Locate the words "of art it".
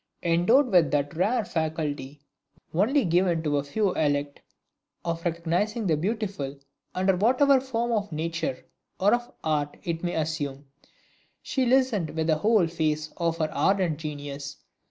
9.13-10.03